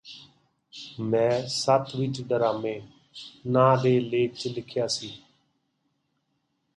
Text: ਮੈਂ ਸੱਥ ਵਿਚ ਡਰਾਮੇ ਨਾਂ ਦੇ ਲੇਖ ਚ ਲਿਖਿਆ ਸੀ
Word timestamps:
ਮੈਂ 1.01 1.47
ਸੱਥ 1.47 1.95
ਵਿਚ 1.95 2.21
ਡਰਾਮੇ 2.21 2.79
ਨਾਂ 3.47 3.77
ਦੇ 3.77 3.99
ਲੇਖ 3.99 4.33
ਚ 4.33 4.47
ਲਿਖਿਆ 4.47 4.87
ਸੀ 4.87 5.11